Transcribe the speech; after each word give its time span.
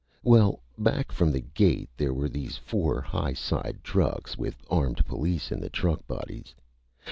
Well 0.23 0.61
back 0.79 1.11
from 1.11 1.31
the 1.31 1.41
gate, 1.41 1.87
there 1.95 2.11
were 2.11 2.27
four 2.65 3.01
high 3.01 3.33
side 3.33 3.83
trucks 3.83 4.35
with 4.35 4.55
armed 4.67 5.05
police 5.05 5.51
in 5.51 5.61
the 5.61 5.69
truck 5.69 6.07
bodies. 6.07 6.55